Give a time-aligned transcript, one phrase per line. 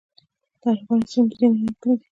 [0.59, 2.05] د عربانو سیمې په ځینو ځایونو کې دي